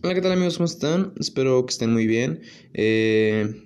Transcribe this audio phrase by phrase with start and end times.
[0.00, 0.58] Hola, ¿qué tal amigos?
[0.58, 1.12] ¿Cómo están?
[1.18, 2.42] Espero que estén muy bien.
[2.72, 3.64] Eh,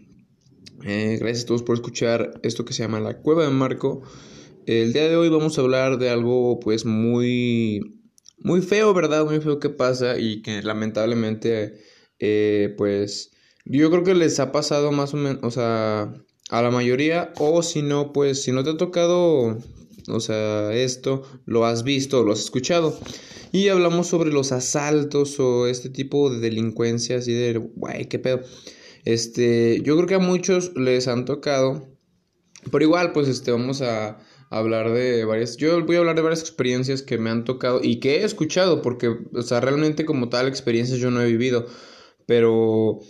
[0.82, 4.00] eh, gracias a todos por escuchar esto que se llama La Cueva de Marco.
[4.64, 8.00] El día de hoy vamos a hablar de algo pues muy,
[8.38, 9.26] muy feo, ¿verdad?
[9.26, 11.74] Muy feo que pasa y que lamentablemente
[12.18, 13.32] eh, pues
[13.66, 16.14] yo creo que les ha pasado más o menos, o sea,
[16.48, 19.58] a la mayoría o si no, pues si no te ha tocado,
[20.08, 22.98] o sea, esto, lo has visto, lo has escuchado.
[23.52, 28.40] Y hablamos sobre los asaltos o este tipo de delincuencia, así de, güey, qué pedo.
[29.04, 31.88] Este, yo creo que a muchos les han tocado.
[32.70, 34.18] Pero igual, pues, este, vamos a
[34.50, 35.56] hablar de varias.
[35.56, 38.82] Yo voy a hablar de varias experiencias que me han tocado y que he escuchado,
[38.82, 41.66] porque, o sea, realmente como tal experiencias yo no he vivido.
[42.26, 43.00] Pero,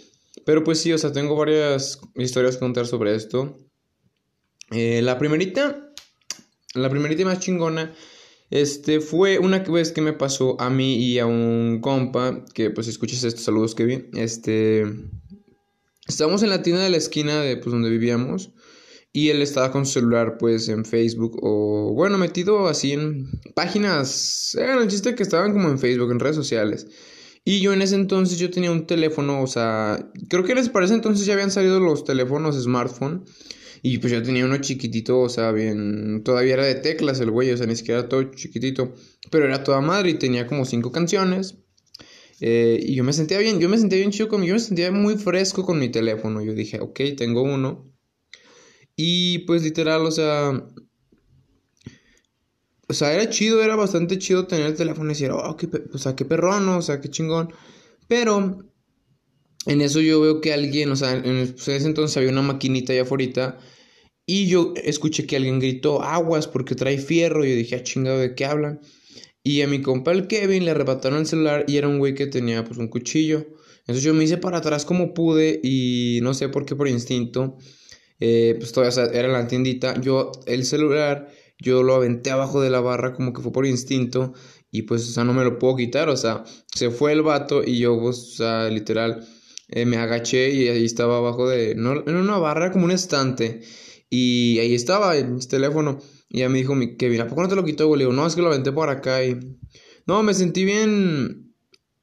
[0.47, 3.59] pero pues sí, o sea, tengo varias historias que contar sobre esto.
[4.71, 5.92] Eh, la primerita,
[6.75, 7.93] la primerita más chingona
[8.53, 12.87] este fue una vez que me pasó a mí y a un compa, que pues
[12.87, 14.05] escuches estos saludos que vi.
[14.13, 14.85] Este
[16.07, 18.53] estábamos en la tienda de la esquina de pues donde vivíamos
[19.11, 24.55] y él estaba con su celular pues en Facebook o bueno, metido así en páginas,
[24.55, 26.87] era el chiste que estaban como en Facebook, en redes sociales.
[27.47, 30.93] Y yo en ese entonces yo tenía un teléfono, o sea, creo que les parece
[30.93, 33.25] entonces ya habían salido los teléfonos smartphone.
[33.85, 36.23] Y pues yo tenía uno chiquitito, o sea, bien.
[36.25, 38.95] Todavía era de teclas el güey, o sea, ni siquiera era todo chiquitito.
[39.31, 41.57] Pero era toda madre y tenía como cinco canciones.
[42.41, 44.91] Eh, y yo me sentía bien, yo me sentía bien chido con Yo me sentía
[44.93, 46.43] muy fresco con mi teléfono.
[46.43, 47.93] Yo dije, ok, tengo uno.
[48.95, 50.65] Y pues literal, o sea.
[52.89, 55.99] O sea, era chido, era bastante chido tener el teléfono y decir, oh, qué, o
[55.99, 57.53] sea, qué perrón, o sea, qué chingón.
[58.07, 58.65] Pero
[59.67, 62.93] en eso yo veo que alguien, o sea, en pues, ese entonces había una maquinita
[62.93, 63.59] allá afuera
[64.27, 67.45] y yo escuché que alguien gritó aguas porque trae fierro.
[67.45, 68.81] Y yo dije, ah, chingado, ¿de qué hablan?
[69.43, 72.27] Y a mi compa el Kevin le arrebataron el celular y era un güey que
[72.27, 73.47] tenía pues un cuchillo.
[73.81, 77.59] Entonces yo me hice para atrás como pude y no sé por qué por instinto.
[78.21, 80.01] Eh, pues todavía era la tiendita.
[80.01, 81.29] Yo el celular,
[81.59, 84.35] yo lo aventé abajo de la barra como que fue por instinto.
[84.71, 86.09] Y pues, o sea, no me lo puedo quitar.
[86.09, 89.27] O sea, se fue el vato y yo, pues, o sea, literal,
[89.75, 93.63] eh, me agaché y ahí estaba abajo de, no, en una barra como un estante.
[94.11, 95.99] Y ahí estaba el teléfono.
[96.29, 98.01] Y ya me dijo mi Kevin, ¿a poco no te lo quitó, güey?
[98.01, 99.39] Le digo, no, es que lo aventé por acá y...
[100.07, 101.55] No, me sentí bien...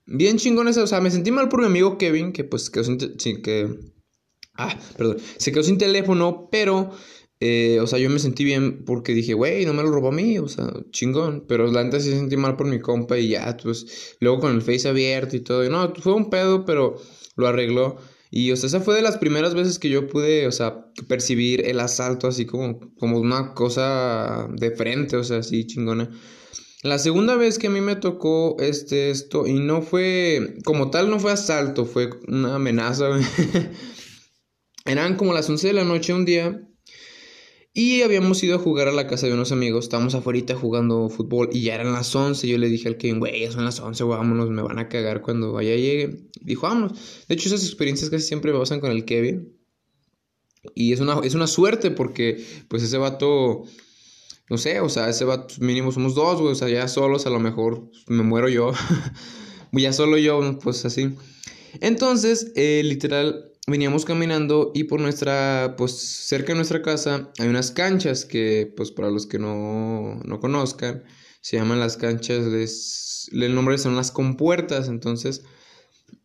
[0.08, 2.86] Bien chingón ese, o sea, me sentí mal por mi amigo Kevin, que pues quedó
[2.86, 2.98] sin...
[3.44, 3.70] que...
[4.56, 5.18] Ah, perdón.
[5.38, 6.90] Se quedó sin teléfono, pero...
[7.40, 10.12] Eh, o sea, yo me sentí bien porque dije, güey, no me lo robó a
[10.12, 11.46] mí, o sea, chingón.
[11.48, 14.64] Pero la neta sí sentí mal por mi compa y ya, pues, luego con el
[14.64, 15.64] face abierto y todo.
[15.64, 16.98] Y no, fue un pedo, pero
[17.36, 17.98] lo arregló.
[18.32, 21.66] Y, o sea, esa fue de las primeras veces que yo pude, o sea, percibir
[21.66, 26.12] el asalto así como, como una cosa de frente, o sea, así chingona.
[26.84, 31.10] La segunda vez que a mí me tocó este, esto, y no fue, como tal,
[31.10, 33.10] no fue asalto, fue una amenaza.
[34.86, 36.69] Eran como las 11 de la noche un día
[37.74, 39.86] y habíamos ido a jugar a la casa de unos amigos.
[39.86, 42.48] Estábamos afuera jugando fútbol y ya eran las 11.
[42.48, 45.22] Yo le dije al Kevin, güey, ya son las 11, vámonos, me van a cagar
[45.22, 46.30] cuando allá llegue.
[46.42, 46.94] Dijo, vámonos.
[47.28, 49.56] De hecho, esas experiencias casi siempre me pasan con el Kevin.
[50.76, 53.64] Y es una, es una suerte porque, pues, ese vato,
[54.50, 57.30] no sé, o sea, ese vato, mínimo somos dos, güey, o sea, ya solos a
[57.30, 58.74] lo mejor me muero yo.
[59.72, 61.16] ya solo yo, pues así.
[61.82, 67.72] Entonces, eh, literal, veníamos caminando y por nuestra, pues cerca de nuestra casa hay unas
[67.72, 71.04] canchas que, pues para los que no, no conozcan,
[71.42, 75.44] se llaman las canchas, les, el nombre son las compuertas, entonces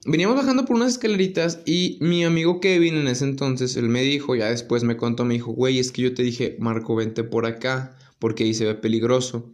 [0.06, 4.34] veníamos bajando por unas escaleritas y mi amigo Kevin en ese entonces, él me dijo,
[4.34, 7.46] ya después me contó, me dijo, güey, es que yo te dije, Marco, vente por
[7.46, 9.52] acá, porque ahí se ve peligroso.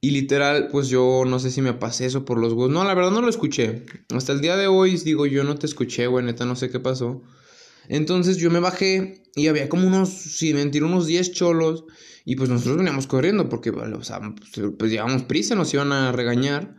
[0.00, 2.70] Y literal, pues yo no sé si me pasé eso por los huevos.
[2.70, 3.84] No, la verdad no lo escuché.
[4.14, 6.80] Hasta el día de hoy digo, yo no te escuché, güey, neta, no sé qué
[6.80, 7.22] pasó.
[7.88, 11.84] Entonces yo me bajé y había como unos, si mentir, unos 10 cholos.
[12.24, 16.12] Y pues nosotros veníamos corriendo porque, o sea, pues, pues, llevamos prisa, nos iban a
[16.12, 16.76] regañar.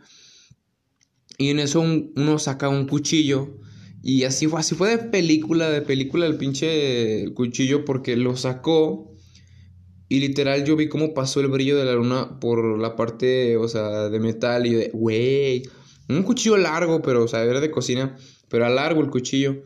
[1.38, 3.58] Y en eso uno saca un cuchillo.
[4.02, 9.07] Y así fue, así fue de película, de película el pinche cuchillo porque lo sacó
[10.08, 13.68] y literal yo vi cómo pasó el brillo de la luna por la parte, o
[13.68, 15.62] sea, de metal y de, güey,
[16.08, 18.16] un cuchillo largo, pero, o sea, era de cocina,
[18.48, 19.62] pero a largo el cuchillo.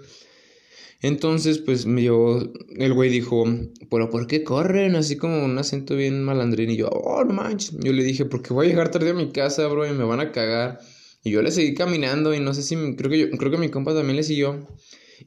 [1.00, 3.44] Entonces, pues, yo, el güey dijo,
[3.90, 4.94] pero ¿por qué corren?
[4.94, 6.70] Así como un acento bien malandrín.
[6.70, 7.76] Y yo, oh, no manches.
[7.80, 10.20] Yo le dije, porque voy a llegar tarde a mi casa, bro, y me van
[10.20, 10.78] a cagar.
[11.24, 13.68] Y yo le seguí caminando y no sé si, creo que yo, creo que mi
[13.68, 14.68] compa también le siguió.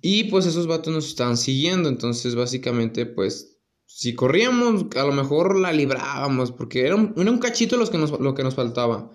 [0.02, 1.90] Y pues esos vatos nos estaban siguiendo.
[1.90, 3.55] Entonces, básicamente, pues,
[3.86, 7.98] si corríamos, a lo mejor la librábamos, porque era un, era un cachito los que
[7.98, 9.12] nos, lo que nos faltaba.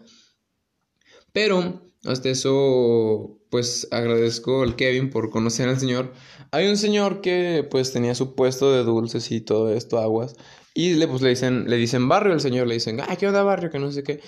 [1.33, 6.13] Pero hasta eso, pues agradezco al Kevin por conocer al señor.
[6.51, 10.37] Hay un señor que pues tenía su puesto de dulces y todo esto, aguas.
[10.73, 13.43] Y le, pues, le dicen, le dicen barrio al señor, le dicen, ah, ¿qué onda
[13.43, 13.71] barrio?
[13.71, 14.21] Que no sé qué.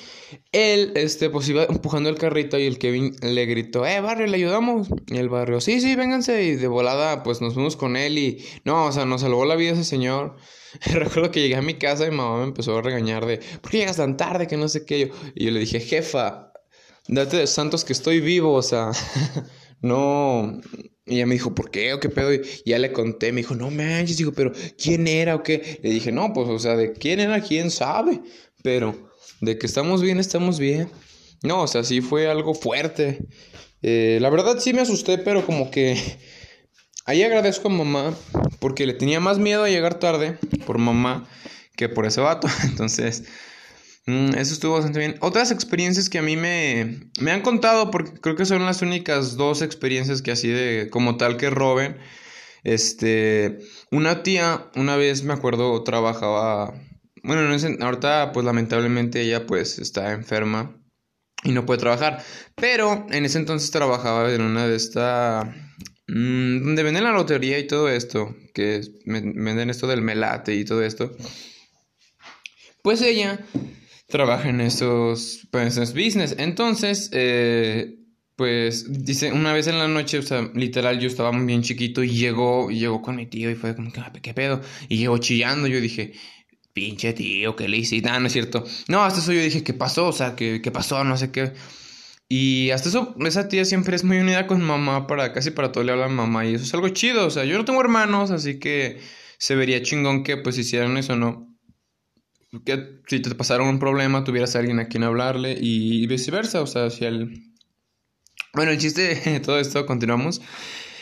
[0.50, 4.36] Él, este, pues iba empujando el carrito y el Kevin le gritó, eh, barrio, ¿le
[4.36, 4.88] ayudamos?
[5.06, 6.42] Y el barrio, sí, sí, vénganse.
[6.42, 9.54] Y de volada, pues nos fuimos con él y, no, o sea, nos salvó la
[9.54, 10.36] vida ese señor.
[10.92, 13.70] Recuerdo que llegué a mi casa y mi mamá me empezó a regañar de, ¿por
[13.70, 14.48] qué llegas tan tarde?
[14.48, 15.12] Que no sé qué.
[15.36, 16.52] Y yo le dije, jefa,
[17.06, 18.90] date de santos que estoy vivo, o sea,
[19.80, 20.60] no.
[21.04, 21.92] Y ella me dijo, ¿por qué?
[21.94, 22.32] ¿O qué pedo?
[22.32, 25.80] Y ya le conté, me dijo, no manches, digo, pero ¿quién era o qué?
[25.82, 28.20] Le dije, no, pues, o sea, de quién era, quién sabe.
[28.62, 29.10] Pero
[29.40, 30.88] de que estamos bien, estamos bien.
[31.42, 33.26] No, o sea, sí fue algo fuerte.
[33.82, 35.96] Eh, la verdad sí me asusté, pero como que
[37.04, 38.16] ahí agradezco a mamá
[38.60, 41.28] porque le tenía más miedo a llegar tarde por mamá
[41.76, 42.46] que por ese vato.
[42.64, 43.24] Entonces,
[44.06, 45.16] eso estuvo bastante bien.
[45.20, 49.36] Otras experiencias que a mí me, me han contado, porque creo que son las únicas
[49.36, 51.98] dos experiencias que así de como tal que roben.
[52.64, 53.58] Este,
[53.90, 56.74] una tía, una vez me acuerdo, trabajaba,
[57.22, 57.42] bueno,
[57.80, 60.76] ahorita pues lamentablemente ella pues está enferma
[61.44, 62.22] y no puede trabajar,
[62.54, 65.46] pero en ese entonces trabajaba en una de estas,
[66.06, 70.82] mm, donde venden la lotería y todo esto, que venden esto del melate y todo
[70.84, 71.16] esto.
[72.82, 73.44] Pues ella
[74.12, 76.36] trabaja en esos, pues, business.
[76.38, 77.96] Entonces, eh,
[78.36, 82.10] pues, dice, una vez en la noche, o sea, literal, yo estaba bien chiquito y
[82.10, 84.60] llegó, llegó con mi tío y fue como, ah, ¿qué pedo?
[84.88, 86.12] Y llegó chillando, yo dije,
[86.74, 88.02] pinche tío, ¿qué le hice?
[88.04, 88.64] Ah, no es cierto.
[88.88, 90.08] No, hasta eso yo dije, ¿qué pasó?
[90.08, 91.02] O sea, ¿qué, qué pasó?
[91.04, 91.52] No sé qué.
[92.28, 95.84] Y hasta eso, esa tía siempre es muy unida con mamá, para casi para todo
[95.84, 97.26] le habla a mamá, y eso es algo chido.
[97.26, 99.00] O sea, yo no tengo hermanos, así que
[99.38, 101.51] se vería chingón que pues hicieran eso, ¿no?
[102.64, 106.66] Que si te pasara un problema tuvieras a alguien a quien hablarle y viceversa, o
[106.66, 107.52] sea, si el...
[108.54, 110.42] Bueno, el chiste de todo esto, continuamos,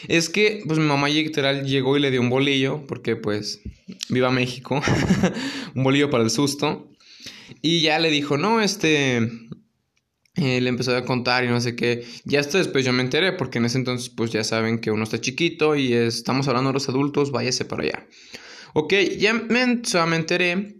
[0.08, 3.60] es que pues mi mamá literal llegó y le dio un bolillo, porque pues
[4.08, 4.80] viva México,
[5.74, 6.88] un bolillo para el susto,
[7.60, 9.16] y ya le dijo, no, este,
[10.36, 12.04] eh, le empezó a contar y no sé qué.
[12.24, 15.02] Ya hasta después yo me enteré, porque en ese entonces pues ya saben que uno
[15.02, 18.06] está chiquito y estamos hablando de los adultos, váyase para allá.
[18.72, 20.79] Ok, ya me, me enteré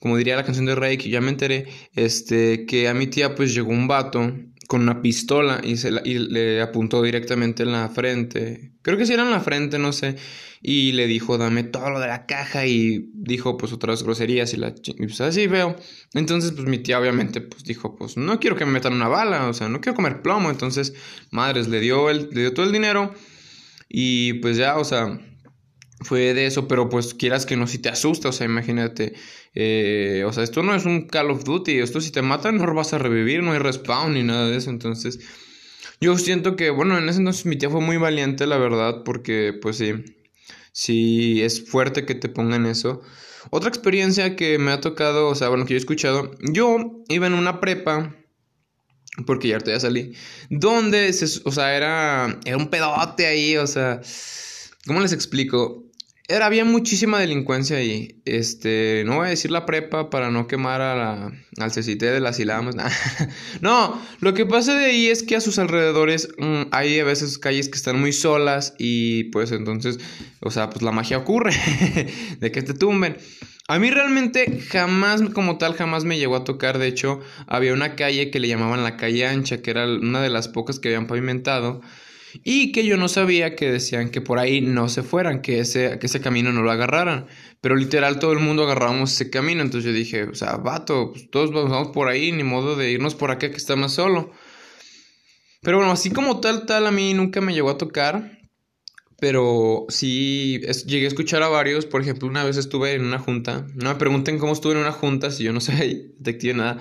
[0.00, 3.34] como diría la canción de Rey, que ya me enteré, este, que a mi tía
[3.34, 4.32] pues llegó un vato
[4.66, 8.72] con una pistola y, se le apuntó directamente en la frente.
[8.82, 10.16] Creo que sí era en la frente, no sé.
[10.62, 14.58] Y le dijo, dame todo lo de la caja y dijo pues otras groserías y
[14.58, 14.74] la...
[14.84, 15.76] Y pues así veo.
[16.14, 19.48] Entonces pues mi tía obviamente pues dijo, pues no quiero que me metan una bala,
[19.48, 20.50] o sea, no quiero comer plomo.
[20.50, 20.94] Entonces,
[21.30, 23.12] madres, le dio, el, le dio todo el dinero
[23.88, 25.20] y pues ya, o sea
[26.00, 29.14] fue de eso, pero pues quieras que no, si te asusta, o sea, imagínate,
[29.54, 32.74] eh, o sea, esto no es un Call of Duty, esto si te matan no
[32.74, 35.20] vas a revivir, no hay respawn ni nada de eso, entonces
[36.00, 39.52] yo siento que, bueno, en ese entonces mi tía fue muy valiente, la verdad, porque
[39.60, 39.92] pues sí,
[40.72, 43.02] sí es fuerte que te pongan eso.
[43.50, 47.26] Otra experiencia que me ha tocado, o sea, bueno, que yo he escuchado, yo iba
[47.26, 48.16] en una prepa,
[49.26, 50.14] porque ya ahorita ya salí,
[50.48, 54.00] donde, se, o sea, era, era un pedote ahí, o sea,
[54.86, 55.89] ¿cómo les explico?
[56.30, 58.22] Era, había muchísima delincuencia ahí.
[58.24, 62.20] Este, no voy a decir la prepa para no quemar a la, al CCT de
[62.20, 62.76] las Ilamas.
[63.60, 67.36] no, lo que pasa de ahí es que a sus alrededores mm, hay a veces
[67.38, 69.98] calles que están muy solas y pues entonces,
[70.38, 71.52] o sea, pues la magia ocurre
[72.38, 73.16] de que te tumben.
[73.66, 76.78] A mí realmente jamás, como tal, jamás me llegó a tocar.
[76.78, 80.30] De hecho, había una calle que le llamaban la calle ancha, que era una de
[80.30, 81.80] las pocas que habían pavimentado.
[82.44, 85.98] Y que yo no sabía que decían que por ahí no se fueran, que ese,
[85.98, 87.26] que ese camino no lo agarraran.
[87.60, 89.62] Pero literal todo el mundo agarramos ese camino.
[89.62, 93.14] Entonces yo dije, o sea, vato, pues todos vamos por ahí, ni modo de irnos
[93.14, 94.32] por acá que está más solo.
[95.62, 98.38] Pero bueno, así como tal, tal, a mí nunca me llegó a tocar.
[99.18, 101.84] Pero sí llegué a escuchar a varios.
[101.84, 103.66] Por ejemplo, una vez estuve en una junta.
[103.74, 106.78] No me pregunten cómo estuve en una junta, si yo no soy detective nada.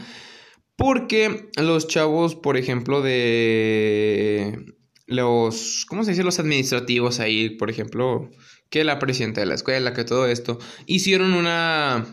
[0.78, 4.78] Porque los chavos, por ejemplo, de
[5.10, 6.24] los, ¿cómo se dice?
[6.24, 8.30] Los administrativos ahí, por ejemplo,
[8.70, 12.06] que la presidenta de la escuela, que todo esto, hicieron una,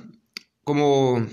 [0.65, 1.27] como,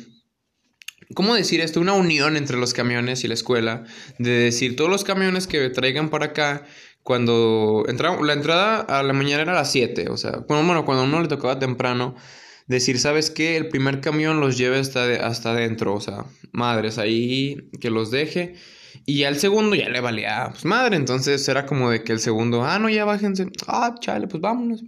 [1.16, 1.80] ¿cómo decir esto?
[1.80, 3.86] Una unión entre los camiones y la escuela,
[4.20, 6.66] de decir, todos los camiones que traigan para acá,
[7.02, 11.04] cuando entra, la entrada a la mañana era a las 7, o sea, bueno, cuando
[11.04, 12.16] a uno le tocaba temprano,
[12.68, 13.58] decir, ¿sabes qué?
[13.58, 18.56] El primer camión los lleve hasta, hasta adentro, o sea, madres, ahí que los deje
[19.06, 22.64] y al segundo ya le valía, pues madre, entonces era como de que el segundo,
[22.64, 24.84] ah, no, ya bájense, ah, chale, pues vámonos.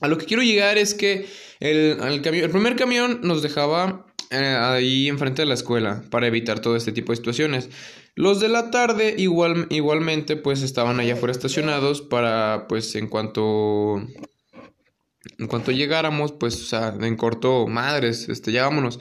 [0.00, 1.26] A lo que quiero llegar es que
[1.60, 6.60] el, el, el primer camión nos dejaba eh, ahí enfrente de la escuela para evitar
[6.60, 7.68] todo este tipo de situaciones.
[8.14, 14.02] Los de la tarde igual, igualmente pues estaban allá afuera estacionados para pues en cuanto
[15.38, 18.98] en cuanto llegáramos pues o sea en corto madres este ya vámonos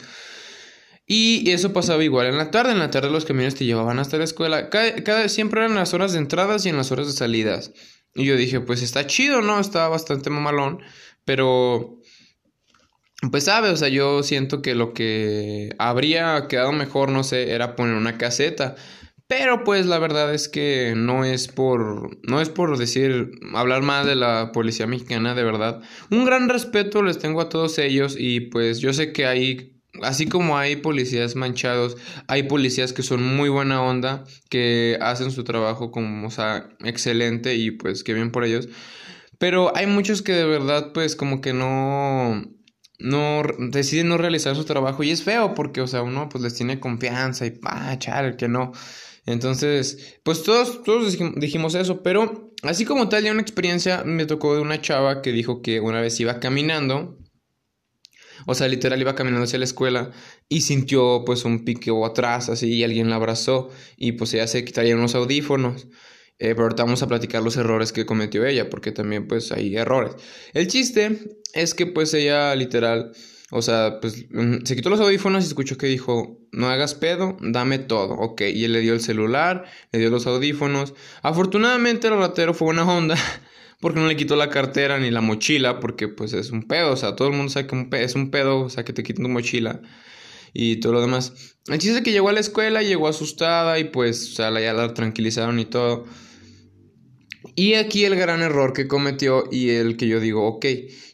[1.14, 2.72] y eso pasaba igual en la tarde.
[2.72, 4.70] En la tarde los camiones te llevaban hasta la escuela.
[4.70, 7.74] Cada, siempre eran las horas de entradas y en las horas de salidas.
[8.16, 10.80] Y yo dije pues está chido no estaba bastante mamalón.
[11.26, 12.00] Pero
[13.30, 17.76] pues sabe, o sea, yo siento que lo que habría quedado mejor, no sé, era
[17.76, 18.76] poner una caseta.
[19.28, 24.06] Pero pues la verdad es que no es por no es por decir hablar más
[24.06, 25.82] de la policía mexicana, de verdad.
[26.10, 30.28] Un gran respeto les tengo a todos ellos y pues yo sé que hay así
[30.28, 35.92] como hay policías manchados, hay policías que son muy buena onda, que hacen su trabajo
[35.92, 38.70] como, o sea, excelente y pues que bien por ellos.
[39.40, 42.44] Pero hay muchos que de verdad pues como que no
[43.02, 46.54] no deciden no realizar su trabajo y es feo porque, o sea, uno pues les
[46.56, 48.72] tiene confianza y, pa, chale, que no.
[49.26, 54.56] Entonces, pues todos, todos dijimos eso, pero así como tal, ya una experiencia me tocó
[54.56, 57.18] de una chava que dijo que una vez iba caminando,
[58.46, 60.12] o sea, literal iba caminando hacia la escuela
[60.50, 64.64] y sintió pues un piqueo atrás, así, y alguien la abrazó y pues ella se
[64.66, 65.88] quitaría unos audífonos.
[66.44, 69.76] Eh, pero ahorita vamos a platicar los errores que cometió ella, porque también pues hay
[69.76, 70.16] errores.
[70.54, 71.20] El chiste
[71.54, 73.12] es que pues ella literal,
[73.52, 77.38] o sea, pues mm, se quitó los audífonos y escuchó que dijo, no hagas pedo,
[77.42, 78.42] dame todo, ok.
[78.54, 80.96] Y él le dio el celular, le dio los audífonos.
[81.22, 83.16] Afortunadamente el ratero fue una onda.
[83.82, 86.96] Porque no le quitó la cartera ni la mochila, porque pues es un pedo, o
[86.96, 89.30] sea, todo el mundo sabe que es un pedo, o sea, que te quiten tu
[89.30, 89.82] mochila
[90.54, 91.58] y todo lo demás.
[91.68, 94.74] El chiste es que llegó a la escuela, llegó asustada y pues, o sea, ya
[94.74, 96.06] la tranquilizaron y todo.
[97.56, 100.66] Y aquí el gran error que cometió y el que yo digo, ok,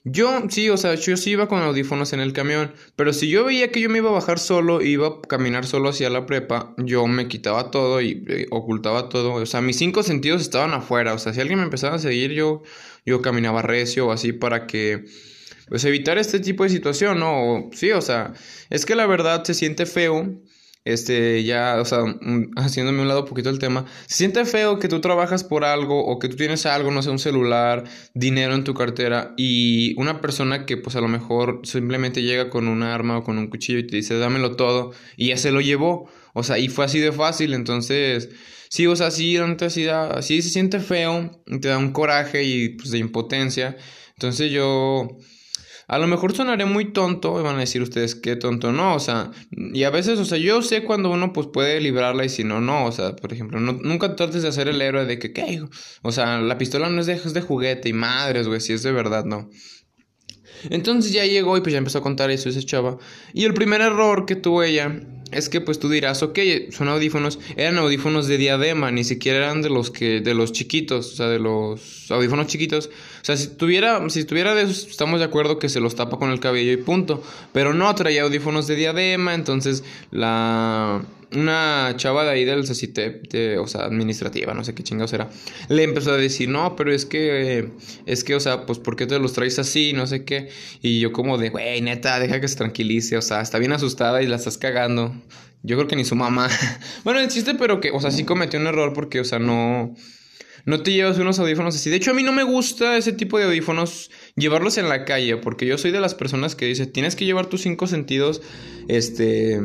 [0.03, 3.45] yo sí, o sea, yo sí iba con audífonos en el camión, pero si yo
[3.45, 6.73] veía que yo me iba a bajar solo, iba a caminar solo hacia la prepa,
[6.77, 11.13] yo me quitaba todo y eh, ocultaba todo, o sea, mis cinco sentidos estaban afuera,
[11.13, 12.61] o sea, si alguien me empezaba a seguir, yo,
[13.05, 15.05] yo caminaba recio o así para que,
[15.69, 17.69] pues evitar este tipo de situación, ¿no?
[17.73, 18.33] sí, o sea,
[18.69, 20.39] es que la verdad se siente feo
[20.87, 21.99] este, ya, o sea,
[22.55, 26.05] haciéndome un lado un poquito el tema, se siente feo que tú trabajas por algo
[26.05, 30.21] o que tú tienes algo, no sé, un celular, dinero en tu cartera y una
[30.21, 33.79] persona que pues a lo mejor simplemente llega con un arma o con un cuchillo
[33.79, 36.99] y te dice, dámelo todo y ya se lo llevó, o sea, y fue así
[36.99, 38.29] de fácil, entonces,
[38.69, 39.37] sí, o sea, sí,
[40.21, 43.75] sí se siente feo, te da un coraje y pues de impotencia,
[44.15, 45.17] entonces yo
[45.87, 48.99] a lo mejor sonaré muy tonto, y van a decir ustedes qué tonto no, o
[48.99, 52.43] sea, y a veces, o sea, yo sé cuando uno pues puede librarla y si
[52.43, 55.31] no, no, o sea, por ejemplo, no, nunca trates de hacer el héroe de que,
[55.31, 55.63] ¿qué?
[56.01, 58.83] O sea, la pistola no es de, es de juguete y madres, güey, si es
[58.83, 59.49] de verdad, no.
[60.69, 62.97] Entonces ya llegó y pues ya empezó a contar eso ese chava.
[63.33, 66.39] Y el primer error que tuvo ella es que pues tú dirás, ok,
[66.71, 71.13] son audífonos, eran audífonos de diadema, ni siquiera eran de los que, de los chiquitos,
[71.13, 72.89] o sea, de los audífonos chiquitos.
[73.21, 76.17] O sea, si tuviera, si tuviera de esos, estamos de acuerdo que se los tapa
[76.17, 77.21] con el cabello y punto.
[77.51, 81.01] Pero no, traía audífonos de diadema, entonces la
[81.33, 85.29] una chava de ahí del CCT, o sea, administrativa, no sé qué chingados era,
[85.67, 87.69] le empezó a decir, no, pero es que,
[88.05, 89.93] es que, o sea, pues, ¿por qué te los traes así?
[89.93, 90.49] No sé qué.
[90.81, 94.21] Y yo como de, güey, neta, deja que se tranquilice, o sea, está bien asustada
[94.21, 95.13] y la estás cagando.
[95.63, 96.49] Yo creo que ni su mamá.
[97.03, 99.95] bueno, el pero que, o sea, sí cometió un error porque, o sea, no...
[100.65, 101.89] No te llevas unos audífonos así.
[101.89, 105.37] De hecho, a mí no me gusta ese tipo de audífonos llevarlos en la calle,
[105.37, 108.41] porque yo soy de las personas que dice, tienes que llevar tus cinco sentidos,
[108.89, 109.61] este,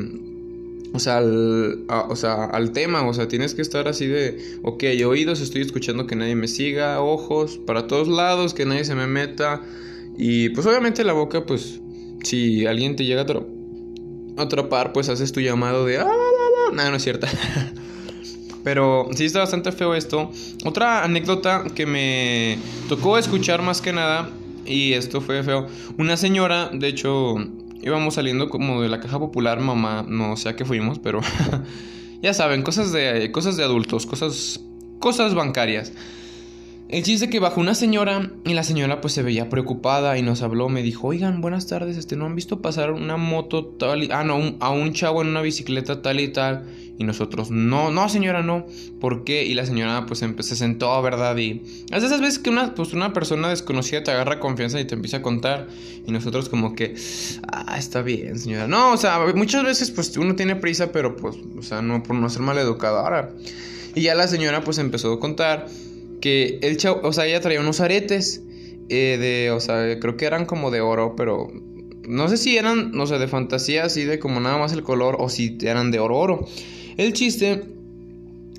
[0.92, 4.84] o sea, al, o sea, al tema, o sea, tienes que estar así de, ok,
[5.06, 9.06] oídos, estoy escuchando que nadie me siga, ojos, para todos lados, que nadie se me
[9.06, 9.62] meta.
[10.18, 11.80] Y pues obviamente la boca, pues,
[12.22, 15.99] si alguien te llega a atrapar, pues haces tu llamado de...
[15.99, 16.06] Ah,
[16.72, 17.28] no, no es cierta.
[18.64, 20.30] Pero sí está bastante feo esto.
[20.64, 22.58] Otra anécdota que me
[22.88, 24.30] tocó escuchar más que nada,
[24.64, 25.66] y esto fue feo.
[25.99, 27.37] Una señora, de hecho,
[27.82, 31.20] íbamos saliendo como de la caja popular, mamá, no sé a qué fuimos, pero
[32.22, 34.60] ya saben, cosas de, cosas de adultos, cosas,
[34.98, 35.92] cosas bancarias.
[36.92, 40.42] El chiste que bajó una señora y la señora pues se veía preocupada y nos
[40.42, 44.11] habló, me dijo, oigan, buenas tardes, este, ¿no han visto pasar una moto tal y...
[44.12, 46.66] Ah, no, a un chavo en una bicicleta tal y tal.
[46.99, 48.66] Y nosotros, no, no señora, no.
[49.00, 49.46] ¿Por qué?
[49.46, 51.34] Y la señora pues se sentó, ¿verdad?
[51.38, 54.94] Y es esas veces que una, pues, una persona desconocida te agarra confianza y te
[54.94, 55.68] empieza a contar.
[56.06, 56.94] Y nosotros como que,
[57.50, 58.68] ah, está bien, señora.
[58.68, 62.16] No, o sea, muchas veces pues uno tiene prisa, pero pues, o sea, no por
[62.16, 63.02] no ser mal educado.
[63.94, 65.68] Y ya la señora pues empezó a contar
[66.23, 68.43] que el chavo, o sea, ella traía unos aretes
[68.88, 71.49] eh, de, o sea, creo que eran como de oro, pero
[72.09, 75.17] no sé si eran, no sé, de fantasía, así de como nada más el color,
[75.19, 76.49] o si eran de oro oro.
[76.97, 77.64] El chiste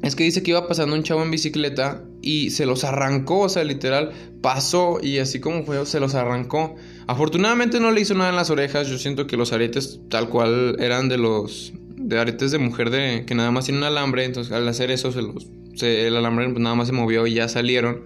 [0.03, 3.49] es que dice que iba pasando un chavo en bicicleta y se los arrancó, o
[3.49, 6.75] sea, literal, pasó y así como fue, se los arrancó.
[7.07, 10.75] Afortunadamente no le hizo nada en las orejas, yo siento que los aretes tal cual
[10.79, 14.51] eran de los de aretes de mujer de que nada más tiene un alambre, entonces
[14.51, 15.47] al hacer eso se los
[15.81, 18.01] el alambre pues, nada más se movió y ya salieron.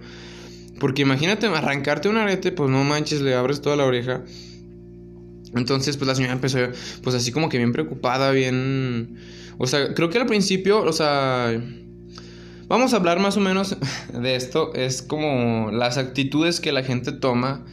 [0.78, 4.22] Porque imagínate arrancarte un arete, pues no manches, le abres toda la oreja.
[5.54, 6.58] Entonces, pues la señora empezó,
[7.02, 9.16] pues así como que bien preocupada, bien...
[9.58, 11.60] O sea, creo que al principio, o sea...
[12.68, 13.76] Vamos a hablar más o menos
[14.12, 14.72] de esto.
[14.74, 17.64] Es como las actitudes que la gente toma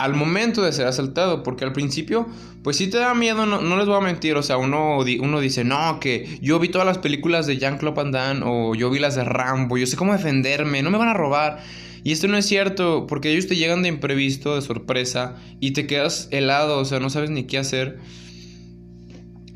[0.00, 1.42] al momento de ser asaltado.
[1.42, 2.26] Porque al principio,
[2.62, 4.36] pues sí te da miedo, no, les voy a mentir.
[4.36, 8.10] O sea, uno, uno dice, no, que yo vi todas las películas de Jean-Claude Van
[8.10, 11.14] Damme o yo vi las de Rambo, yo sé cómo defenderme, no me van a
[11.14, 11.62] robar.
[12.02, 15.86] Y esto no es cierto, porque ellos te llegan de imprevisto, de sorpresa, y te
[15.86, 17.98] quedas helado, o sea, no sabes ni qué hacer.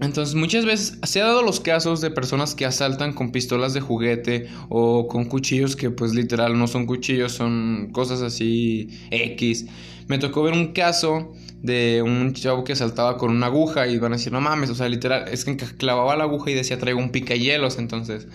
[0.00, 3.80] Entonces muchas veces se ha dado los casos de personas que asaltan con pistolas de
[3.80, 9.66] juguete o con cuchillos que pues literal no son cuchillos, son cosas así X.
[10.06, 11.32] Me tocó ver un caso
[11.62, 14.74] de un chavo que asaltaba con una aguja y van a decir, no mames, o
[14.74, 18.26] sea, literal, es que clavaba la aguja y decía traigo un hielos entonces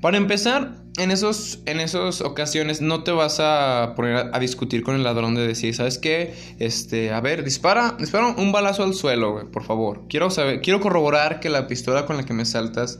[0.00, 5.02] para empezar, en en esas ocasiones no te vas a poner a, discutir con el
[5.02, 6.34] ladrón de decir, ¿sabes qué?
[6.58, 10.04] Este, a ver, dispara, dispara un balazo al suelo, por favor.
[10.08, 12.98] Quiero saber, quiero corroborar que la pistola con la que me saltas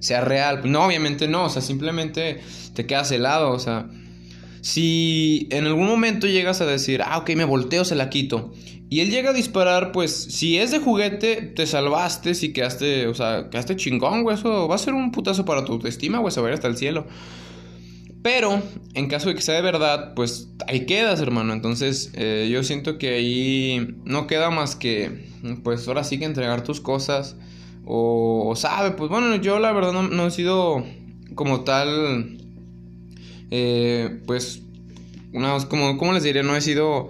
[0.00, 0.62] sea real.
[0.64, 2.40] No, obviamente no, o sea, simplemente
[2.74, 3.86] te quedas helado, o sea,
[4.60, 8.52] si en algún momento llegas a decir, ah, ok, me volteo, se la quito.
[8.90, 13.14] Y él llega a disparar, pues, si es de juguete, te salvaste, si quedaste, o
[13.14, 14.36] sea, quedaste chingón, güey.
[14.36, 17.06] Eso va a ser un putazo para tu autoestima, güey, ir hasta el cielo.
[18.22, 18.62] Pero,
[18.94, 21.52] en caso de que sea de verdad, pues ahí quedas, hermano.
[21.52, 25.28] Entonces, eh, yo siento que ahí no queda más que,
[25.62, 27.36] pues ahora sí que entregar tus cosas.
[27.84, 30.84] O, sabe, pues bueno, yo la verdad no he sido
[31.34, 32.38] como tal
[33.50, 34.62] eh, pues,
[35.32, 36.42] una, como, ¿cómo les diré?
[36.42, 37.08] No he sido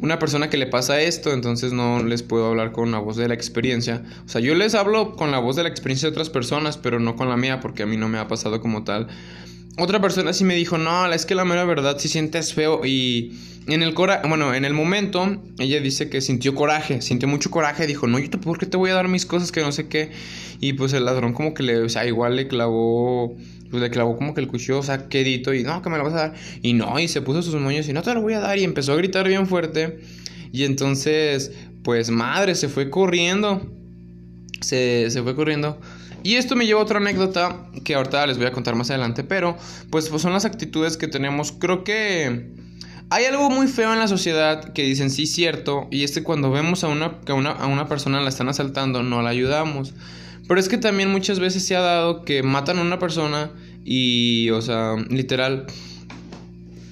[0.00, 3.28] una persona que le pasa esto, entonces no les puedo hablar con la voz de
[3.28, 4.02] la experiencia.
[4.24, 7.00] O sea, yo les hablo con la voz de la experiencia de otras personas, pero
[7.00, 9.08] no con la mía, porque a mí no me ha pasado como tal.
[9.78, 13.38] Otra persona sí me dijo, no, es que la mera verdad si sientes feo y
[13.66, 17.86] en el cora bueno, en el momento ella dice que sintió coraje, sintió mucho coraje,
[17.86, 20.10] dijo, no, yo por qué te voy a dar mis cosas que no sé qué.
[20.60, 23.36] Y pues el ladrón como que le, o sea, igual le clavó
[23.70, 26.04] pues le clavó como que el cuchillo, o sea, quedito y no, que me lo
[26.04, 26.34] vas a dar.
[26.62, 28.64] Y no, y se puso sus moños y no te lo voy a dar y
[28.64, 30.00] empezó a gritar bien fuerte.
[30.52, 31.52] Y entonces,
[31.82, 33.70] pues madre, se fue corriendo.
[34.60, 35.80] Se, se fue corriendo.
[36.22, 39.24] Y esto me lleva a otra anécdota que ahorita les voy a contar más adelante,
[39.24, 39.56] pero
[39.90, 41.52] pues, pues son las actitudes que tenemos.
[41.52, 42.50] Creo que
[43.08, 46.50] hay algo muy feo en la sociedad que dicen sí cierto y es que cuando
[46.50, 49.94] vemos a una, que una, a una persona la están asaltando no la ayudamos.
[50.50, 53.52] Pero es que también muchas veces se ha dado que matan a una persona
[53.84, 55.66] y, o sea, literal,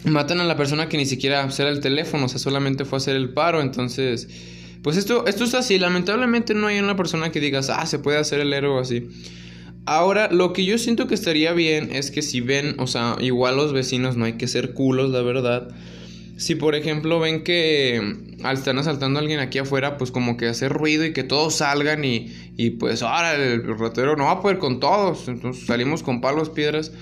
[0.04, 2.98] matan a la persona que ni siquiera será el teléfono, o sea, solamente fue a
[2.98, 3.60] hacer el paro.
[3.60, 4.28] Entonces,
[4.80, 5.76] pues esto, esto es así.
[5.80, 9.08] Lamentablemente no hay una persona que digas, ah, se puede hacer el héroe así.
[9.86, 13.56] Ahora, lo que yo siento que estaría bien es que si ven, o sea, igual
[13.56, 15.66] los vecinos no hay que ser culos, la verdad.
[16.38, 18.00] Si por ejemplo ven que
[18.42, 21.56] al están asaltando a alguien aquí afuera, pues como que hacer ruido y que todos
[21.56, 26.02] salgan y, y pues ahora el ratero no va a poder con todos, entonces salimos
[26.02, 26.92] con palos, piedras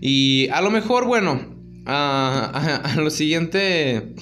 [0.00, 1.40] y a lo mejor, bueno,
[1.86, 4.14] a, lo siguiente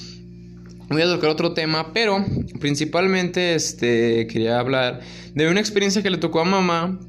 [0.90, 2.22] voy a tocar otro tema, pero
[2.60, 5.00] principalmente este quería hablar
[5.34, 7.00] de una experiencia que le tocó a mamá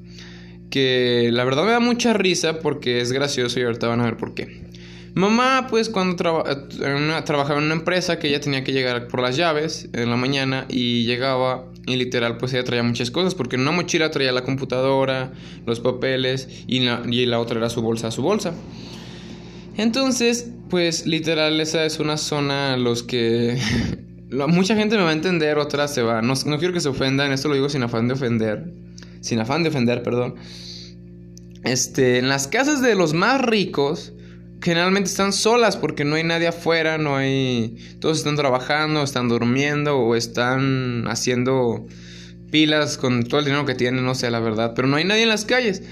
[0.69, 4.15] que la verdad me da mucha risa porque es gracioso y ahorita van a ver
[4.15, 4.70] por qué.
[5.13, 9.89] Mamá, pues cuando trabajaba en una empresa que ella tenía que llegar por las llaves
[9.91, 13.71] en la mañana y llegaba y literal pues ella traía muchas cosas porque en una
[13.71, 15.33] mochila traía la computadora,
[15.65, 18.53] los papeles y la, y la otra era su bolsa, su bolsa.
[19.75, 23.59] Entonces, pues literal esa es una zona los que...
[24.47, 26.21] mucha gente me va a entender, otras se va.
[26.21, 28.71] No, no quiero que se ofendan, esto lo digo sin afán de ofender.
[29.19, 30.35] Sin afán de ofender, perdón.
[31.63, 34.13] Este, en las casas de los más ricos
[34.61, 37.77] generalmente están solas porque no hay nadie afuera, no hay...
[37.99, 41.87] Todos están trabajando, están durmiendo o están haciendo
[42.51, 45.23] pilas con todo el dinero que tienen, no sé la verdad, pero no hay nadie
[45.23, 45.83] en las calles.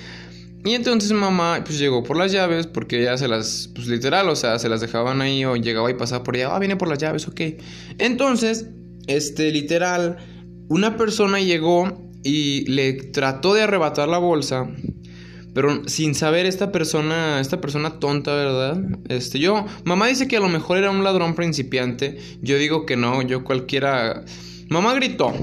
[0.66, 4.36] Y entonces mamá pues llegó por las llaves porque ya se las, pues literal, o
[4.36, 7.00] sea, se las dejaban ahí o llegaba y pasaba por allá, ah, viene por las
[7.00, 7.42] llaves, ok.
[7.98, 8.68] Entonces,
[9.08, 10.18] este, literal,
[10.68, 14.70] una persona llegó y le trató de arrebatar la bolsa
[15.54, 18.82] pero sin saber esta persona, esta persona tonta, ¿verdad?
[19.08, 22.20] Este, yo, mamá dice que a lo mejor era un ladrón principiante.
[22.42, 24.24] Yo digo que no, yo cualquiera.
[24.70, 25.34] Mamá gritó.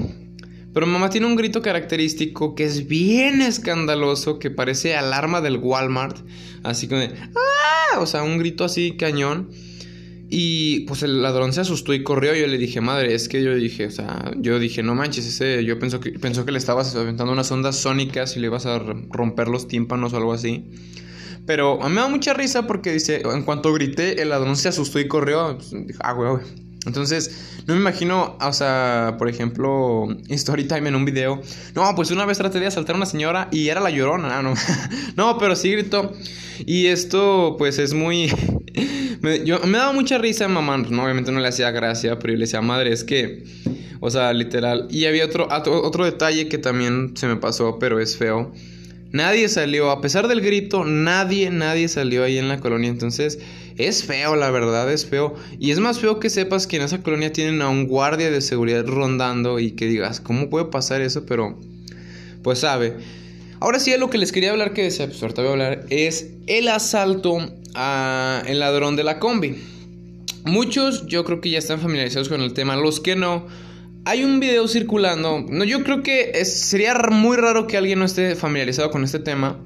[0.73, 6.17] Pero mamá tiene un grito característico que es bien escandaloso, que parece alarma del Walmart.
[6.63, 7.99] Así como de, ¡ah!
[7.99, 9.49] O sea, un grito así cañón.
[10.29, 12.35] Y pues el ladrón se asustó y corrió.
[12.35, 15.63] Yo le dije, madre, es que yo dije, o sea, yo dije, no manches, ese,
[15.63, 18.79] yo pensó que, pensó que le estabas aventando unas ondas sónicas y le ibas a
[18.79, 20.65] romper los tímpanos o algo así.
[21.45, 24.67] Pero a mí me da mucha risa porque dice, en cuanto grité, el ladrón se
[24.67, 25.57] asustó y corrió.
[25.57, 26.43] Pues, ah, güey,
[26.85, 31.41] Entonces, no me imagino, o sea, por ejemplo, story time en un video.
[31.73, 34.41] No, pues una vez traté de asaltar a una señora y era la llorona.
[34.41, 34.53] No,
[35.15, 36.11] no pero sí gritó.
[36.65, 38.29] Y esto, pues es muy.
[39.21, 40.77] me, yo, me daba mucha risa, mamá.
[40.77, 43.43] No, obviamente no le hacía gracia, pero yo le decía, madre, es que.
[43.99, 44.87] O sea, literal.
[44.91, 48.53] Y había otro, otro detalle que también se me pasó, pero es feo.
[49.11, 52.89] Nadie salió, a pesar del grito, nadie, nadie salió ahí en la colonia.
[52.89, 53.39] Entonces,
[53.77, 55.35] es feo, la verdad, es feo.
[55.59, 58.41] Y es más feo que sepas que en esa colonia tienen a un guardia de
[58.41, 61.25] seguridad rondando y que digas, ¿cómo puede pasar eso?
[61.25, 61.57] Pero,
[62.43, 62.97] pues sabe.
[63.59, 66.67] Ahora sí, lo que les quería hablar, que pues ahorita voy a hablar, es el
[66.67, 67.39] asalto
[67.75, 69.55] a el ladrón de la combi.
[70.45, 73.47] Muchos yo creo que ya están familiarizados con el tema, los que no
[74.07, 75.43] hay un video circulando.
[75.49, 79.59] No, yo creo que sería muy raro que alguien no esté familiarizado con este tema.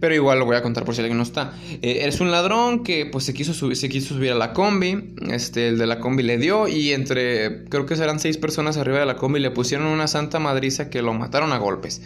[0.00, 1.52] Pero igual lo voy a contar por si alguien no está.
[1.80, 5.14] Eh, es un ladrón que pues se quiso, subir, se quiso subir a la combi.
[5.30, 6.66] Este, el de la combi le dio.
[6.66, 9.38] Y entre, creo que serán seis personas arriba de la combi.
[9.38, 12.02] Le pusieron una santa madriza que lo mataron a golpes.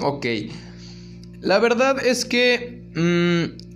[0.00, 0.26] Ok.
[1.40, 2.82] La verdad es que...
[2.96, 3.67] Mm,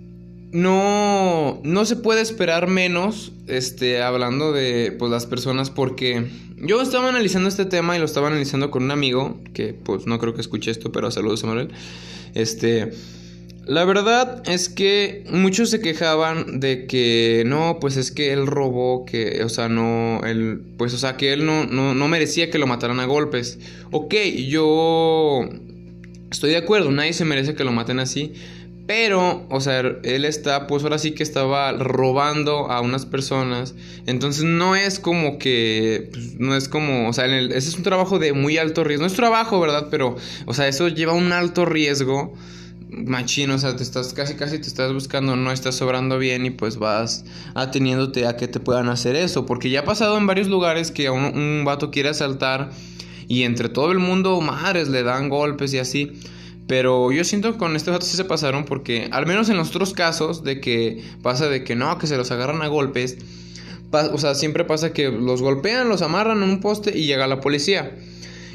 [0.53, 7.09] no, no se puede esperar menos, este, hablando de, pues, las personas, porque yo estaba
[7.09, 10.41] analizando este tema y lo estaba analizando con un amigo, que, pues, no creo que
[10.41, 11.69] escuche esto, pero saludos, Manuel.
[12.35, 12.91] Este,
[13.65, 19.05] la verdad es que muchos se quejaban de que, no, pues, es que él robó,
[19.05, 22.59] que, o sea, no, él, pues, o sea, que él no, no, no merecía que
[22.59, 23.57] lo mataran a golpes.
[23.89, 24.13] Ok,
[24.47, 25.49] yo
[26.29, 28.33] estoy de acuerdo, nadie se merece que lo maten así.
[28.85, 33.75] Pero, o sea, él está, pues ahora sí que estaba robando a unas personas.
[34.07, 38.19] Entonces no es como que, pues, no es como, o sea, ese es un trabajo
[38.19, 39.03] de muy alto riesgo.
[39.03, 39.87] No es trabajo, ¿verdad?
[39.89, 42.33] Pero, o sea, eso lleva un alto riesgo.
[42.89, 46.51] Machino, o sea, te estás casi, casi te estás buscando, no estás sobrando bien y
[46.51, 49.45] pues vas ateniéndote a que te puedan hacer eso.
[49.45, 52.69] Porque ya ha pasado en varios lugares que un, un vato quiere asaltar
[53.29, 56.11] y entre todo el mundo, madres, le dan golpes y así.
[56.73, 59.69] Pero yo siento que con este vato sí se pasaron porque, al menos en los
[59.69, 63.19] otros casos, de que pasa de que no, que se los agarran a golpes,
[63.91, 67.41] o sea, siempre pasa que los golpean, los amarran en un poste y llega la
[67.41, 67.95] policía.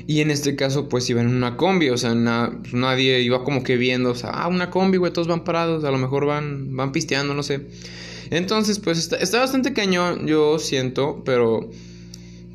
[0.09, 3.77] Y en este caso, pues iban en una combi, o sea, nadie iba como que
[3.77, 6.91] viendo, o sea, ah, una combi, güey, todos van parados, a lo mejor van, van
[6.91, 7.69] pisteando, no sé.
[8.31, 11.71] Entonces, pues está, está bastante cañón, yo siento, pero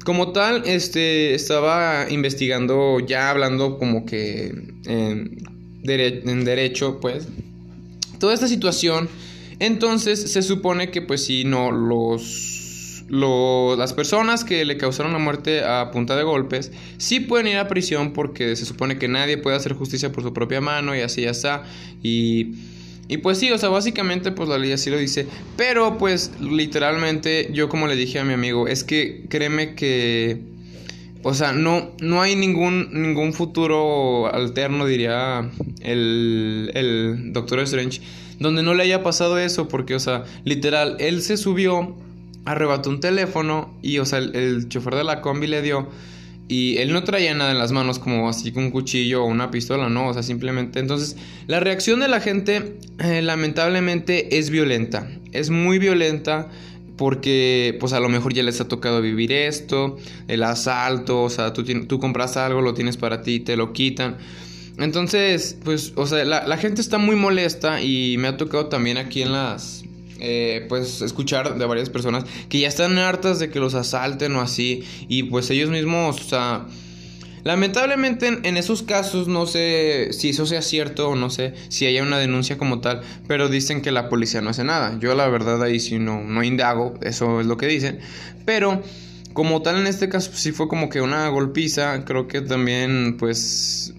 [0.03, 4.51] como tal, este, estaba investigando, ya hablando como que
[5.85, 7.27] en, derecho, pues,
[8.19, 9.09] toda esta situación.
[9.59, 15.63] Entonces, se supone que, pues, si no, los, las personas que le causaron la muerte
[15.63, 19.55] a punta de golpes, sí pueden ir a prisión porque se supone que nadie puede
[19.55, 21.63] hacer justicia por su propia mano y así ya está.
[22.01, 22.53] Y
[23.07, 25.27] y pues sí, o sea, básicamente pues la ley así lo dice.
[25.57, 30.41] Pero pues literalmente yo como le dije a mi amigo, es que créeme que...
[31.23, 35.49] O sea, no, no hay ningún, ningún futuro alterno, diría
[35.81, 38.01] el, el Doctor Strange,
[38.39, 41.95] donde no le haya pasado eso, porque, o sea, literal, él se subió,
[42.45, 45.87] arrebató un teléfono y, o sea, el, chofer de la combi le dio
[46.49, 49.89] y él no traía nada en las manos como así un cuchillo o una pistola,
[49.89, 50.79] no, o sea, simplemente.
[50.79, 51.15] Entonces,
[51.47, 56.49] la reacción de la gente eh, lamentablemente es violenta, es muy violenta
[56.97, 61.53] porque pues a lo mejor ya les ha tocado vivir esto, el asalto, o sea,
[61.53, 64.17] tú, tú compras algo, lo tienes para ti, te lo quitan.
[64.77, 68.97] Entonces, pues, o sea, la, la gente está muy molesta y me ha tocado también
[68.97, 69.83] aquí en las,
[70.19, 74.41] eh, pues escuchar de varias personas que ya están hartas de que los asalten o
[74.41, 76.65] así y pues ellos mismos, o sea,
[77.43, 82.03] lamentablemente en, esos casos no sé si eso sea cierto o no sé si haya
[82.03, 84.97] una denuncia como tal, pero dicen que la policía no hace nada.
[84.99, 87.99] Yo la verdad ahí sí no, no indago, eso es lo que dicen,
[88.45, 88.81] pero
[89.33, 93.93] como tal en este caso sí fue como que una golpiza, creo que también pues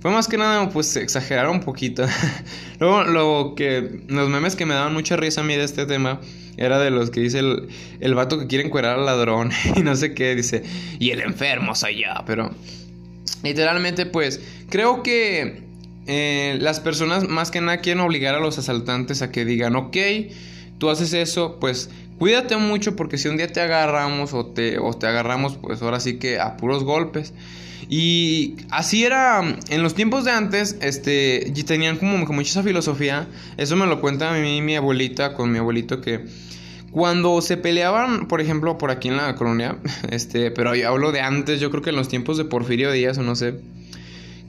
[0.00, 2.06] fue más que nada, pues, exagerar un poquito.
[2.80, 4.00] Luego, lo que.
[4.08, 6.20] Los memes que me daban mucha risa a mí de este tema.
[6.56, 7.68] Era de los que dice el,
[8.00, 9.50] el vato que quiere encuerar al ladrón.
[9.76, 10.34] Y no sé qué.
[10.34, 10.62] Dice.
[10.98, 12.08] Y el enfermo soy yo.
[12.26, 12.50] Pero.
[13.42, 14.40] Literalmente, pues.
[14.68, 15.68] Creo que.
[16.06, 19.76] Eh, las personas más que nada quieren obligar a los asaltantes a que digan.
[19.76, 19.96] Ok.
[20.78, 21.58] Tú haces eso.
[21.60, 25.82] Pues cuídate mucho porque si un día te agarramos o te, o te agarramos, pues
[25.82, 27.32] ahora sí que a puros golpes.
[27.88, 33.26] Y así era en los tiempos de antes, este, tenían como, como mucha esa filosofía.
[33.56, 36.24] Eso me lo cuenta a mí mi abuelita con mi abuelito que
[36.90, 39.78] cuando se peleaban, por ejemplo, por aquí en la colonia,
[40.10, 43.18] este, pero yo hablo de antes, yo creo que en los tiempos de Porfirio Díaz
[43.18, 43.54] o no sé,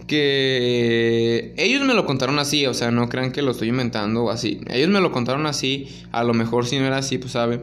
[0.08, 4.30] que ellos me lo contaron así, o sea, no crean que lo estoy inventando o
[4.30, 4.60] así.
[4.68, 7.62] Ellos me lo contaron así, a lo mejor si no era así, pues sabe.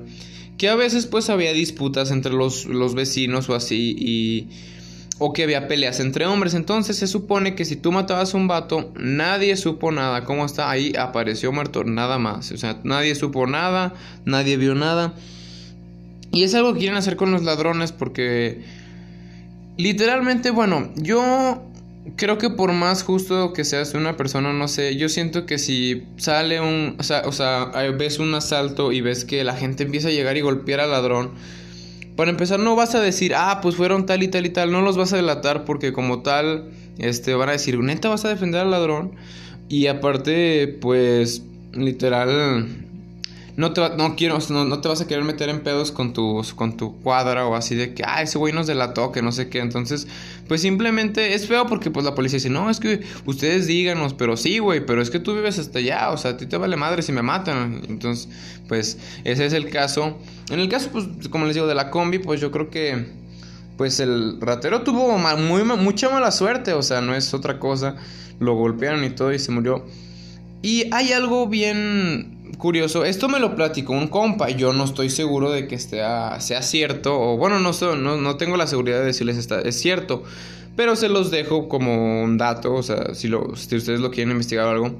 [0.56, 4.48] Que a veces pues había disputas entre los, los vecinos o así y
[5.18, 6.54] o que había peleas entre hombres.
[6.54, 10.24] Entonces se supone que si tú matabas a un vato, nadie supo nada.
[10.24, 10.70] ¿Cómo está?
[10.70, 12.50] Ahí apareció muerto, nada más.
[12.52, 15.14] O sea, nadie supo nada, nadie vio nada.
[16.32, 18.62] Y es algo que quieren hacer con los ladrones porque
[19.76, 21.62] literalmente, bueno, yo
[22.16, 26.04] creo que por más justo que seas una persona, no sé, yo siento que si
[26.16, 30.08] sale un, o sea, o sea, ves un asalto y ves que la gente empieza
[30.08, 31.32] a llegar y golpear al ladrón,
[32.18, 34.72] para empezar, no vas a decir, ah, pues fueron tal y tal y tal.
[34.72, 38.28] No los vas a delatar porque como tal, este, van a decir, neta vas a
[38.28, 39.12] defender al ladrón.
[39.68, 42.66] Y aparte, pues, literal,
[43.54, 46.76] no te, no quiero, no, te vas a querer meter en pedos con tu, con
[46.76, 49.60] tu cuadra o así de que, ah, ese güey nos delató, que no sé qué.
[49.60, 50.08] Entonces,
[50.48, 54.36] pues simplemente es feo porque pues la policía dice, no, es que ustedes díganos, pero
[54.36, 56.76] sí, güey, pero es que tú vives hasta allá, o sea, a ti te vale
[56.76, 57.82] madre si me matan.
[57.88, 58.28] Entonces,
[58.66, 60.18] pues ese es el caso.
[60.50, 63.06] En el caso, pues, como les digo, de la combi, pues yo creo que,
[63.76, 67.96] pues el ratero tuvo muy, mucha mala suerte, o sea, no es otra cosa.
[68.40, 69.86] Lo golpearon y todo y se murió.
[70.62, 73.04] Y hay algo bien curioso.
[73.04, 74.48] Esto me lo platicó un compa.
[74.50, 77.20] Yo no estoy seguro de que sea cierto.
[77.20, 80.24] O bueno, no, no, no tengo la seguridad de decirles está, es cierto.
[80.76, 82.74] Pero se los dejo como un dato.
[82.74, 84.98] O sea, si, lo, si ustedes lo quieren investigar o algo.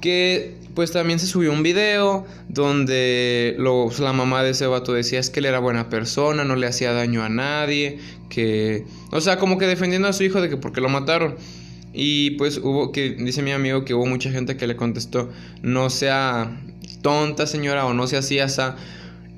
[0.00, 5.28] Que pues también se subió un video donde la mamá de ese vato decía es
[5.28, 7.98] que él era buena persona, no le hacía daño a nadie,
[8.28, 11.34] que, o sea, como que defendiendo a su hijo de que porque lo mataron.
[11.92, 15.30] Y pues hubo que, dice mi amigo que hubo mucha gente que le contestó,
[15.62, 16.56] no sea
[17.02, 18.76] tonta señora o no sea así, asa.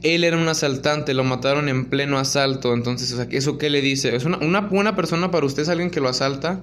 [0.03, 3.83] Él era un asaltante, lo mataron en pleno asalto, entonces, o sea, ¿eso qué le
[3.83, 4.16] dice?
[4.16, 6.62] ¿Es una, buena persona para usted, es alguien que lo asalta?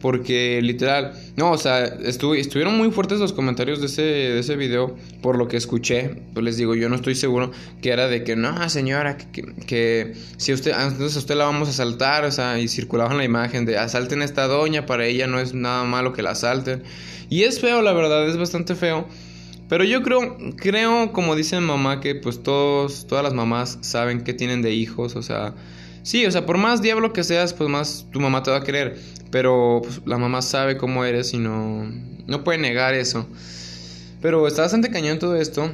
[0.00, 4.96] Porque literal, no, o sea, estuvieron muy fuertes los comentarios de ese, de ese video,
[5.20, 7.50] por lo que escuché, pues les digo, yo no estoy seguro
[7.82, 11.72] que era de que, no, señora, que, que, si usted, entonces usted la vamos a
[11.72, 15.38] asaltar, o sea, y circulaban la imagen de asalten a esta doña, para ella no
[15.38, 16.82] es nada malo que la asalten.
[17.28, 19.06] Y es feo, la verdad, es bastante feo.
[19.70, 24.34] Pero yo creo, creo, como dice mamá, que pues todos, todas las mamás saben que
[24.34, 25.54] tienen de hijos, o sea,
[26.02, 28.64] sí, o sea, por más diablo que seas, pues más tu mamá te va a
[28.64, 28.98] querer.
[29.30, 31.88] Pero pues, la mamá sabe cómo eres y no,
[32.26, 33.28] no puede negar eso.
[34.20, 35.70] Pero está bastante cañón todo esto.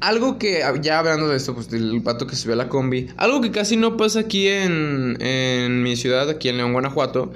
[0.00, 3.08] Algo que, ya hablando de esto, pues del pato que subió a la combi.
[3.18, 7.30] Algo que casi no pasa aquí en, en mi ciudad, aquí en León, Guanajuato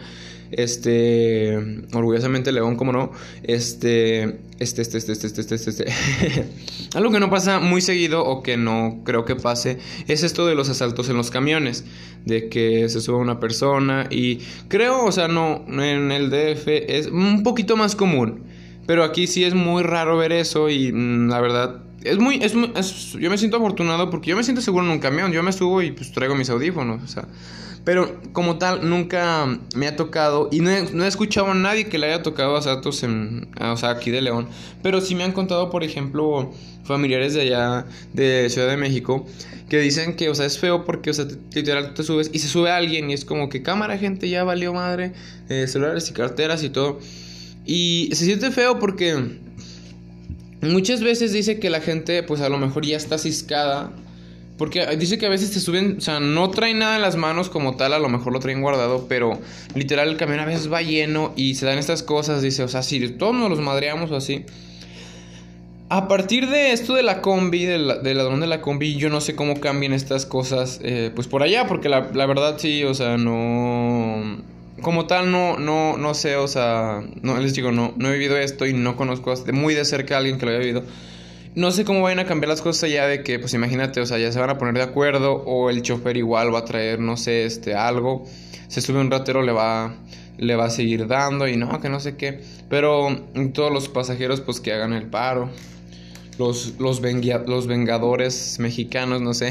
[0.50, 1.56] este,
[1.92, 6.46] orgullosamente León, como no, este, este, este, este, este, este, este, este.
[6.94, 10.54] Algo que no pasa muy seguido o que no creo que pase es esto de
[10.54, 11.84] los asaltos en los camiones,
[12.24, 17.06] de que se sube una persona y creo, o sea, no, en el DF es
[17.06, 18.44] un poquito más común,
[18.86, 22.72] pero aquí sí es muy raro ver eso y la verdad es muy, es muy
[23.20, 25.82] yo me siento afortunado porque yo me siento seguro en un camión, yo me subo
[25.82, 27.26] y pues traigo mis audífonos, o sea,
[27.84, 32.06] pero como tal, nunca me ha tocado y no he, escuchado a nadie que le
[32.06, 34.48] haya tocado asaltos en, o sea, aquí de León.
[34.82, 36.52] Pero sí me han contado, por ejemplo,
[36.84, 39.26] familiares de allá, de Ciudad de México,
[39.68, 42.48] que dicen que, o sea, es feo porque, o sea, literal te subes y se
[42.48, 45.12] sube alguien y es como que cámara, gente, ya valió madre,
[45.48, 46.98] eh, celulares y carteras y todo.
[47.64, 49.38] Y se siente feo porque
[50.60, 53.90] muchas veces dice que la gente, pues a lo mejor ya está ciscada
[54.60, 57.48] porque dice que a veces te suben, o sea, no traen nada en las manos
[57.48, 59.40] como tal, a lo mejor lo traen guardado, pero
[59.74, 62.82] literal el camión a veces va lleno y se dan estas cosas, dice, o sea,
[62.82, 64.44] si todos nos los madreamos o así.
[65.88, 69.34] A partir de esto de la combi, del, ladrón de la combi, yo no sé
[69.34, 73.16] cómo cambien estas cosas, eh, pues por allá, porque la, la, verdad sí, o sea,
[73.16, 74.42] no...
[74.82, 78.36] Como tal, no, no, no sé, o sea, no les digo, no, no he vivido
[78.36, 80.82] esto y no conozco muy de cerca a alguien que lo haya vivido.
[81.54, 84.18] No sé cómo vayan a cambiar las cosas ya de que, pues imagínate, o sea,
[84.18, 87.16] ya se van a poner de acuerdo o el chofer igual va a traer, no
[87.16, 88.24] sé, este, algo.
[88.68, 89.96] Se sube un ratero, le va,
[90.38, 92.40] le va a seguir dando y no, que no sé qué.
[92.68, 93.08] Pero
[93.52, 95.50] todos los pasajeros, pues que hagan el paro.
[96.38, 99.50] Los, los, los vengadores mexicanos, no sé.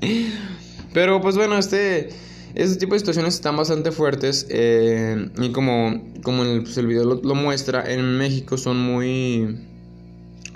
[0.94, 2.08] Pero pues bueno, este...
[2.54, 7.18] Este tipo de situaciones están bastante fuertes eh, y como, como el, pues, el video
[7.22, 9.56] lo muestra, en México son muy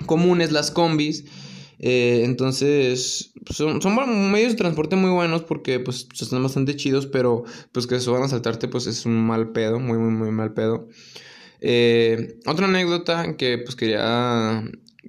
[0.07, 1.25] comunes las combis
[1.79, 7.43] Eh, entonces, son, son, medios de transporte muy buenos porque pues están bastante chidos, pero
[7.71, 10.53] pues que se van a saltarte pues es un mal pedo, muy, muy, muy mal
[10.53, 10.87] pedo.
[11.61, 14.63] Eh, otra anécdota que pues quería,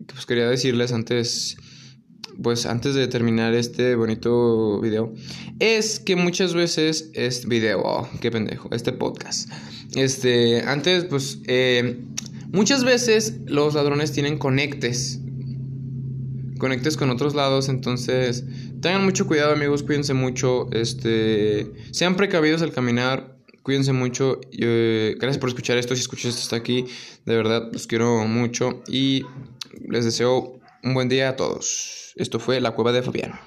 [0.07, 1.57] pues quería decirles antes,
[2.43, 5.15] pues antes de terminar este bonito video,
[5.59, 9.51] es que muchas veces este video, oh, qué pendejo, este podcast,
[9.95, 12.03] este, antes pues, eh,
[12.53, 15.21] muchas veces los ladrones tienen conectes,
[16.59, 18.45] conectes con otros lados, entonces
[18.81, 24.41] tengan mucho cuidado amigos, cuídense mucho, este, sean precavidos al caminar, Cuídense mucho.
[24.51, 25.95] Eh, gracias por escuchar esto.
[25.95, 26.87] Si escuchas esto hasta aquí,
[27.27, 29.27] de verdad los quiero mucho y
[29.87, 32.15] les deseo un buen día a todos.
[32.17, 33.39] Esto fue La Cueva de Fabián.